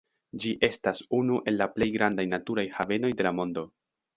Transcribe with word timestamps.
Ĝi 0.43 0.53
estas 0.67 1.01
unu 1.17 1.37
el 1.51 1.59
la 1.63 1.67
plej 1.75 1.89
grandaj 1.99 2.27
naturaj 2.33 2.67
havenoj 2.79 3.13
de 3.21 3.29
la 3.29 3.35
mondo. 3.43 3.69